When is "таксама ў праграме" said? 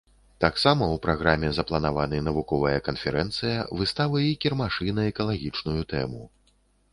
0.43-1.49